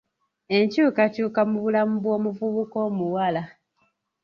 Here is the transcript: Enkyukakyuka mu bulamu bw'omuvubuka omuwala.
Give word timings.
Enkyukakyuka 0.57 1.41
mu 1.49 1.57
bulamu 1.63 1.95
bw'omuvubuka 2.03 2.77
omuwala. 2.87 3.43